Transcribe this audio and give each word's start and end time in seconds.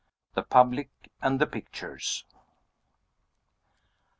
THE 0.33 0.41
PUBLIC 0.41 0.89
AND 1.21 1.39
THE 1.39 1.45
PICTURES. 1.45 2.25